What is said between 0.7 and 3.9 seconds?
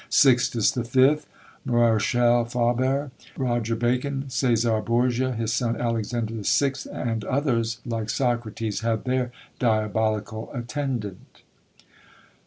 the Fifth, Marechal Faber, Roger